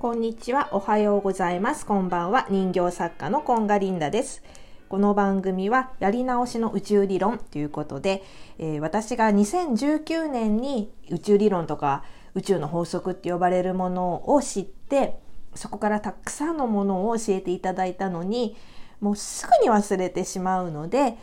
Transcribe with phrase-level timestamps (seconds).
[0.00, 1.84] こんにちは、おはようございます。
[1.84, 4.42] こんばんは、人形作家のコンガリンダです。
[4.88, 8.22] この番組は、やり直しの宇宙理論ということで、
[8.58, 12.02] えー私が2019年に宇宙理論とか
[12.34, 15.18] 宇宙の法則って呼ばれるものを知って、
[15.54, 18.56] そこからたくさんのものを教えていただいたのに、
[19.02, 21.18] もうすぐに忘れてしまうので、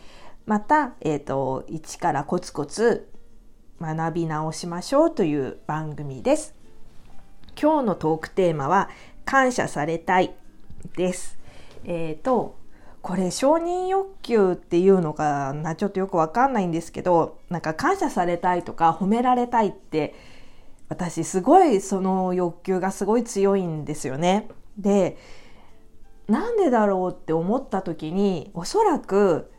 [0.46, 3.10] また、えっ、と、一からコツコツ
[3.80, 6.57] 学び直しましょうという番組です。
[7.60, 8.88] 今日のトークテーマは
[9.24, 10.32] 感謝されたい
[10.96, 11.38] です。
[11.84, 12.56] えっ、と、
[13.02, 20.14] これ承認欲求っていうのかなちょっとよくわかんないんですけど、なんか感謝されたいとか褒められたいって
[20.88, 24.48] 私すごいその欲求がすごい強いんですよね。
[24.76, 25.16] で、
[26.28, 29.50] なんでだろうって思った時におそらく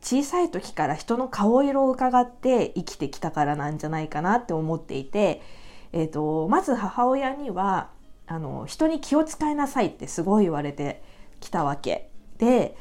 [0.00, 5.42] 小さい時から人の顔色を伺って生きてきたからなんじゃないかなって思っていて、
[5.96, 7.88] えー、とまず母親には
[8.26, 11.00] あの人に気を使いなさいってすごい言われて
[11.38, 12.76] きたわけで、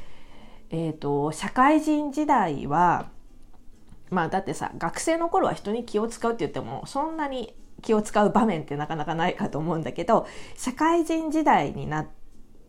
[0.71, 3.09] えー、と社会人時代は
[4.09, 10.25] まあだってさ学生の頃は人に気を使うって言ってもそんなに気を使う場面ってなかなかないかと思うんだけど
[10.57, 12.07] 社会人時代にな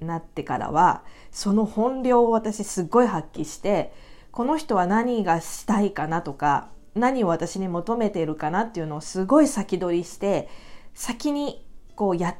[0.02, 3.94] なってからはその本領を私すっごい発揮して
[4.30, 10.48] この人は何がしたいかなとか何を私に求めているかなっていうのをすごい先取りして
[10.94, 12.36] 先にこうやっ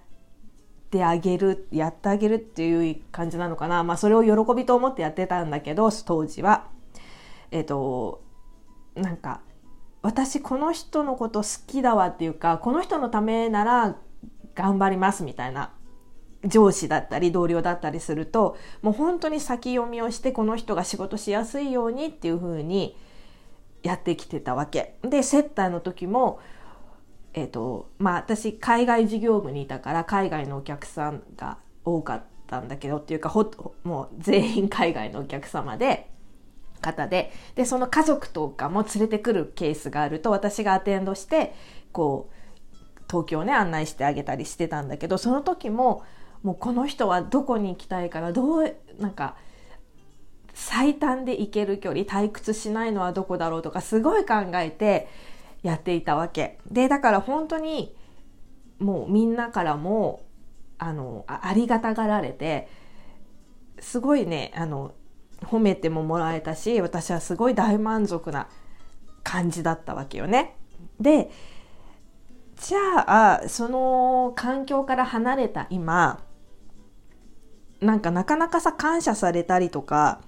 [0.90, 6.68] てあげるやってあげるっていう感じなのかなまあそれを喜びと思ってやってたんだけど当時は。
[7.50, 8.22] えっ、と
[8.96, 9.40] なんか
[10.02, 13.96] 私この人のこと好きだわっていうかこの人のためなら
[14.54, 15.72] 頑張りますみたいな
[16.44, 22.96] 上司だったり同僚だったりするともう本当に先読みをしてこの人が仕事しやすいようにっていう風に
[23.84, 24.96] やってきてたわけ。
[25.02, 26.40] で接待の時も
[27.34, 33.50] えっ、とまあ私海外事業部にいたから海外のお客さんが多かったんだけどっていうかほ
[33.84, 36.10] もう全員海外のお客様で
[36.80, 37.32] 方で。
[37.54, 41.54] でその家族とかも連れてくるケースがあると私がアテンドして
[41.92, 46.02] こう東京ね案内してあげたりしてたんだけどその時も
[46.42, 49.36] もうこの人はどこに行きたいからどうなんか
[50.54, 55.08] 最短で行ける距離退屈しないのはどこだろうとかすごい考えて
[55.62, 57.94] やっていたわけでだから本当に
[58.78, 60.22] もうみんなからも
[60.78, 62.68] あのありがたがられて
[63.80, 64.94] すごいねあの
[65.42, 68.48] 褒めてももらえたし私はすごい大満足な
[69.22, 70.56] 感じだったわけよね。
[71.00, 71.30] で
[72.56, 76.22] じゃあその環境から離れた今
[77.80, 80.20] なんかなかなかさ感謝されたりとか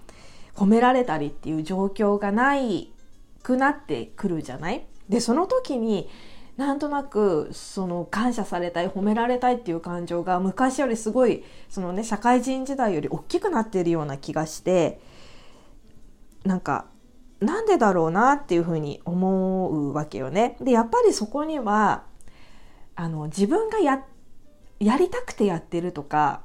[0.57, 2.93] 褒められたりっていう状況がない
[3.43, 4.87] くなってくるじゃない？
[5.09, 6.09] でその時に
[6.57, 14.99] なんとなくその感謝されたい褒められたいっていう感情が昔よりすごいそのね社会人時代より大きくなっているような気がして
[16.45, 16.87] なんか
[17.41, 20.57] なんでだろうなっていうふうに思うわけよね。
[20.63, 22.05] でやっぱりそこには
[22.95, 24.03] あの自分がや
[24.81, 26.41] やりたくてやってるとか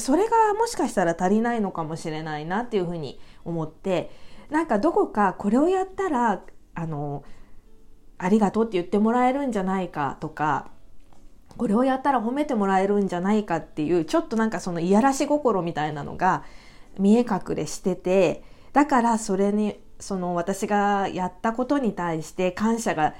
[0.00, 4.10] それがもしかしたら足りないのかもしれないなっていうふうに思って
[4.50, 6.42] なんかどこかこれをやったら
[6.74, 7.24] あの
[8.18, 10.70] ありがとうって言ってもらえるんじゃないかとか
[11.56, 16.44] これをやったら褒めてもらえるんじゃないかっていうちょっとなんかそのいやらし心みたいなのが
[16.98, 23.14] 見え隠れしててだからそれにその私がやったことに対して感謝が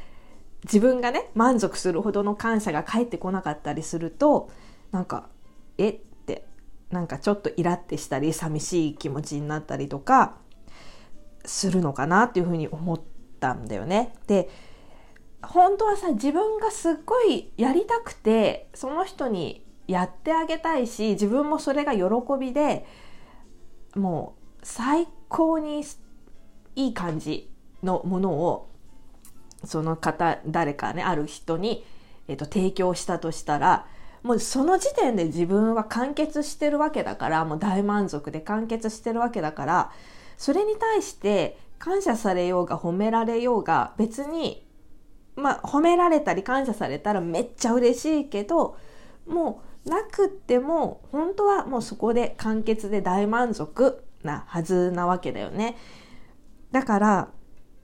[0.65, 4.51] 自分がね満足するほどの感謝が返ってこなかったりすると
[4.93, 5.29] なんか
[5.79, 6.01] えっ
[6.91, 10.37] なんかちょっとイラってしたり寂しい気持ちになったりとか
[11.45, 13.01] するのかなっていうふうに思っ
[13.39, 14.13] たんだよね。
[14.27, 14.51] で
[15.43, 22.03] 本当はさ自分がすっごいやりたくてその人にやってあげたいし自分もそれが喜
[22.39, 22.85] びで
[23.95, 25.83] もう最高に
[26.77, 27.51] いい感じ
[27.83, 28.71] のものを
[29.65, 31.85] その方誰かねある人に、
[32.29, 33.87] えー、と提供したとしたら
[34.23, 39.93] もうその時点で自分は完結してるわけだからもう大満足で完結してるわけだから
[40.37, 44.67] それに対して感謝されようが褒められようが別に
[45.37, 48.77] まあ褒められたり感謝されたらめっちゃ嬉しいけど
[49.27, 55.77] もうなくっても本当はもうそこで完結で大満足なはずなわけだよね。
[56.71, 57.29] だから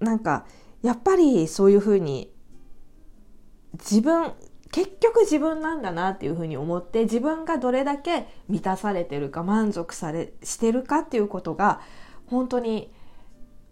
[0.00, 0.44] なんか
[0.82, 2.32] やっぱりそういうふうに
[3.72, 4.32] 自分
[4.76, 11.80] 結局自分なんだなっていうふうに思って自分がどれだけ満たされてるか満足されしてるかっていうことが
[12.26, 12.92] 本当に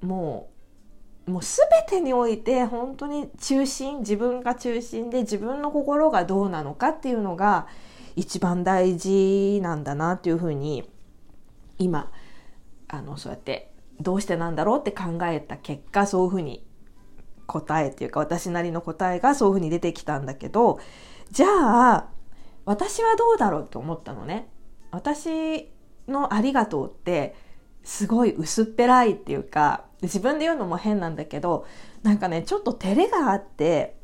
[0.01, 0.49] も
[1.27, 7.67] うもう全てにおいて本当に中心自分が中心で自分の心がどうなのかっていうのが
[8.17, 10.89] 一番大事なんだなっていうふうに
[11.79, 12.11] 今
[12.89, 16.65] あのそうやってどうしてなんだろうって考えた結果そういうふうに
[17.46, 20.81] 答えっていうか私なりの答えがそういうふうに出てきたんだけど
[21.31, 22.08] じゃあ
[22.64, 24.49] 私はどうだろうって思ったのね。
[24.91, 25.70] 私
[26.08, 27.35] のありがとうって
[27.82, 31.67] すごい薄っぺらいっていうか自分で言うのも変なんだけど
[32.02, 33.96] なんかねちょっと照れがあって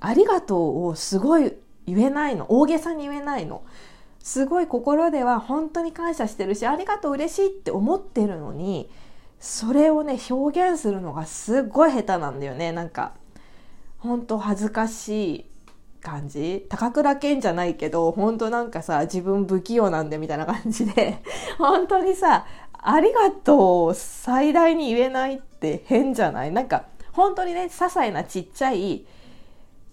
[0.00, 1.52] ありがとうをすごい
[1.86, 3.64] 言えないの大げさに言えないの
[4.18, 8.90] すごい心では本当に感謝してるしありがとう嬉しいって思ってるのに
[9.38, 12.72] それをね表現するのがすっごい下手なんだよね。
[12.72, 13.12] なんか
[13.98, 15.50] 本当恥ずかしい
[16.00, 16.66] 感じ。
[16.68, 21.22] 高倉健じゃないけど本当なんかさ自分不器用なんでみたいな感じで。
[21.58, 26.52] 本当にさありがとう最大に言えないって変じゃない？
[26.52, 29.04] なんか本当にね些細なちっちゃい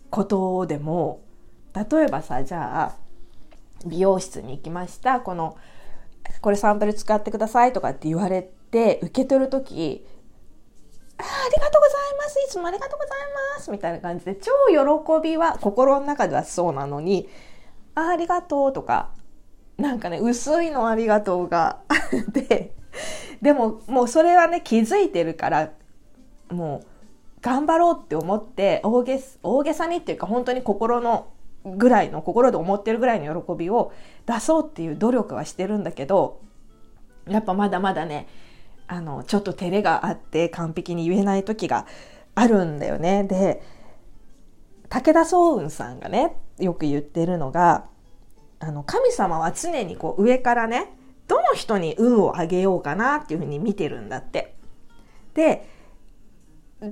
[0.09, 1.21] ことでも
[1.73, 2.95] 例えばさじゃあ
[3.85, 5.19] 美容室に行きました。
[5.19, 5.57] この
[6.41, 10.03] これサンプル使ってくださいとかって言われてで受け取る時
[11.17, 12.39] あありがとうございます。
[12.39, 13.17] いつもありがとうござい
[13.55, 13.71] ます。
[13.71, 17.29] みたいな感じで、超喜びは心の中ではそうなのに、
[17.93, 19.11] あありがとうとか、
[19.77, 21.81] なんかね、薄いのありがとうが
[22.33, 22.73] で、
[23.43, 25.69] でももうそれはね、気づいてるから、
[26.49, 26.87] もう
[27.43, 31.27] 頑張ろうって思って大げ大げさにっていうか本当に心の
[31.65, 33.91] ぐらいの心で思ってるぐらいの喜びを
[34.25, 36.41] 出そうっていう努力はしてるんだけど
[37.27, 38.27] やっぱまだまだね
[38.88, 41.85] あのちょっと照れがあって完璧に言えない時が
[42.35, 43.24] あるんだよね。
[43.24, 43.63] で
[44.89, 47.85] 武田壮雲さんがねよく言ってるのが
[48.59, 50.95] あの神様は常にこう上からね
[51.27, 54.56] どの人に運をあげようかなっていうふうに見てるんだって。
[55.33, 55.68] で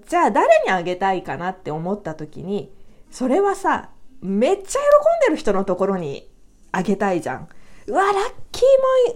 [0.08, 2.74] じゃあ誰にあげたいかなって思った時に
[3.12, 3.90] それはさ
[4.22, 6.30] めっちゃ喜んでる人のところに
[6.72, 7.50] あげたいじゃん。
[7.88, 8.14] うわラッ
[8.52, 8.62] キ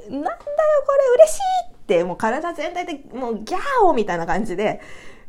[0.09, 0.37] ーもなんだよ
[0.85, 1.37] これ嬉し
[1.71, 4.81] いってもう体全体でもうギャーオみたいな感じで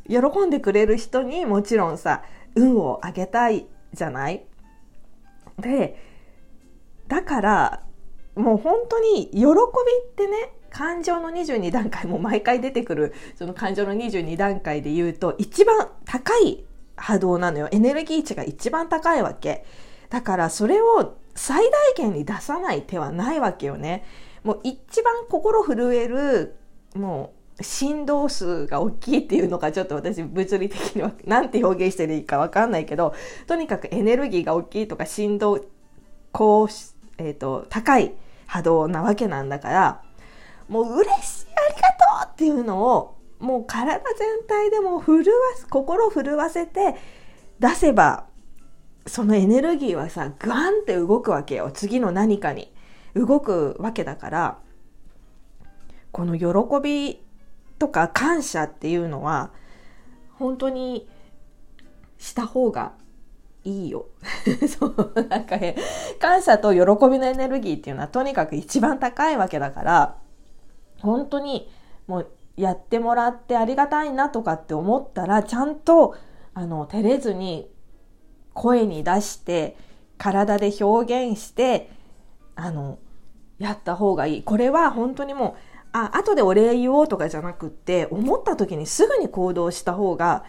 [0.09, 0.17] 喜
[0.47, 2.23] んでくれる人にもちろんさ
[2.55, 4.47] 運をあげたいじゃない？
[5.59, 6.01] で
[7.09, 7.83] だから
[8.35, 16.65] もう本当に喜びってね感情の22段階も毎回出てくるその感情の22段階で言うと一番高い
[16.97, 17.69] 波動なのよ。
[17.73, 19.65] エネルギー値が一番高いわけ。
[20.09, 24.05] だからそれを最大限に出さない手はないわけよね。
[24.47, 26.55] もう一番心震える
[26.95, 33.13] もう振動数が大きいっていうのかちょっと私物理的には何て表現していいか分かんないけど
[33.49, 35.65] とにかくエネルギーが大きいとか振動
[36.31, 36.69] こう、
[37.19, 38.13] えーと、高い
[38.47, 40.03] 波動なわけなんだから
[40.69, 41.89] もう嬉しいありが
[42.23, 45.25] とうっていうのをもう体全体でも震わ
[45.57, 46.95] す心震わせて
[47.59, 48.27] 出せば
[49.07, 52.76] そのエネルギーはさガンって動くわけよ次の何かに。
[53.17, 54.59] 動くわけだから
[56.13, 56.47] この喜
[56.83, 57.23] び
[57.79, 59.51] とか感謝っていうのは
[60.35, 61.09] 本当に
[62.19, 62.93] した方が
[63.65, 64.07] いいよ。
[64.69, 65.77] そうなんかね
[66.21, 70.17] 感謝と喜びのエネルギーっていうのはとにかく一番高いわけだから
[71.01, 71.69] 本当に
[72.07, 76.15] もうやってもらってありがたいなとかって思ったらちゃんと
[76.55, 77.71] あの照れずに
[78.55, 79.77] 声に出して
[80.17, 81.91] 体で表現して
[82.55, 82.99] あの
[83.59, 84.43] やった方がいい。
[84.43, 90.45] これは本当にもう、あ、後でお礼言おうとかじゃなくって、思った時にすぐに行動した方が、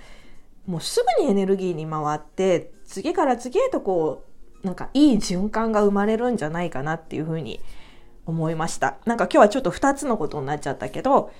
[0.65, 4.25] もうすぐにエネルギーに回って、次から次へとこ
[4.63, 7.61] う、なんかいい循環が生まれるんじゃないかなっていうふうに
[8.25, 8.97] 思いました。
[9.05, 11.31] なんか今日はちょっと2つのことになっちゃったけど、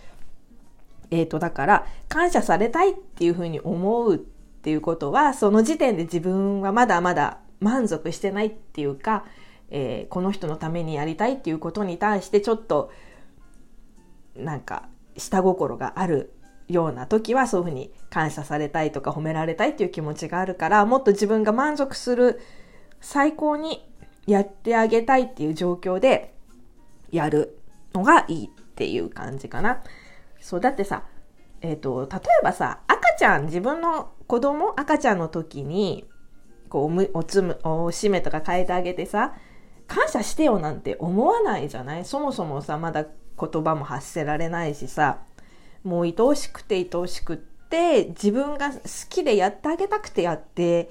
[1.11, 9.25] えっ、ー、と、だから、感謝されたいっていうふうに思うっていうことは、その時点で自分はまだまだ満足してないっていうか、
[9.69, 12.91] えー、この人のためにやりたいっていうことに対してちょっと
[14.35, 16.33] なんか下心がある
[16.67, 22.41] ような時はそういうふうに感謝されたいとか褒められたいっていう気持ちがあるからもっと自分が満足する
[23.01, 23.89] 最高に
[24.25, 26.33] やってあげたいっていう状況で
[27.11, 27.57] やる
[27.93, 29.81] のがいいっていう感じかな。
[30.39, 31.03] そうだってさ、
[31.61, 36.05] えっ、ー、と例えばさ赤ちゃん自分の子供赤ちゃんの時に
[36.69, 39.33] こうおつむおしめとか変えてあげてさ
[39.87, 42.05] 感謝してよなんて思わないじゃない？
[42.05, 45.19] そもそもさまだ言葉も発せられないしさ
[45.83, 48.79] もう愛おしくて愛おしくって自分が好
[49.09, 50.89] きでやってあげたくてやって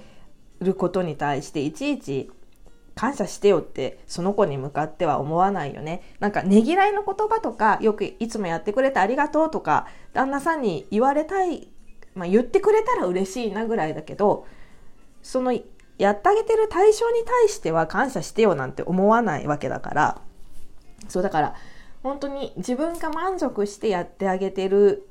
[0.60, 2.30] ることに対していちいち
[2.94, 6.00] 感謝してよってその子に向かっては思わないよね。
[6.18, 11.68] なんかねぎらいの言葉とかよくいつもやってくれてありがとうとか旦那さんに言われたい、
[12.14, 14.46] まあ、言ってくれたら嬉しいなぐらいだけど
[15.22, 15.52] その
[15.98, 20.20] やってあげてる対象に対しては感謝してよなんて思わないわけだから。
[21.08, 21.54] そうだから
[22.02, 25.08] 本当に自分が満足してやってあげてる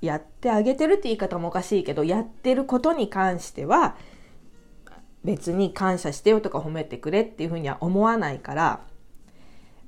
[0.00, 3.96] やってあげてるって言い方もおかしいけどやってることに関しては
[5.24, 8.80] 別に感謝してよとか褒めてくれっていうふうには思わないから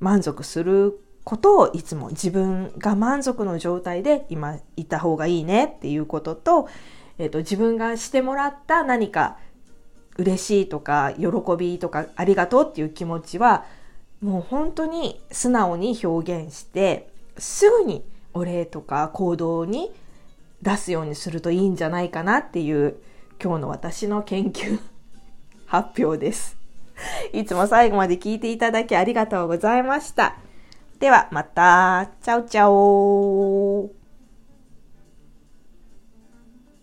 [0.01, 6.69] 満足することをいつも自分が満足の状態で今いた方がいいねっていうことと,、
[7.19, 9.39] えーと、自分がしてもらった何か
[10.17, 11.27] 嬉しいとか喜
[11.59, 13.65] びとかありがとうっていう気持ちは
[14.21, 19.91] もう本当に素直に表現してすぐにお礼とか行動に
[20.63, 22.97] 出すようにするといいんじゃないかなっていう
[23.43, 24.79] 今日の私の研究
[25.67, 26.59] 発表です。
[27.33, 30.37] いつも最後まで聞いていただきありがとうございました。
[30.99, 32.11] ではまた。
[32.21, 34.00] チャオチャオ